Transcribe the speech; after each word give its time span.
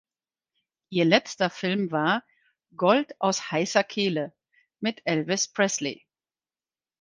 Ihr 0.89 1.05
letzter 1.05 1.51
Film 1.51 1.91
war 1.91 2.23
"Gold 2.75 3.13
aus 3.21 3.51
heißer 3.51 3.83
Kehle" 3.83 4.33
mit 4.79 4.99
Elvis 5.05 5.47
Presley. 5.49 6.07